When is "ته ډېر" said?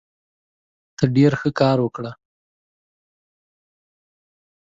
0.97-1.31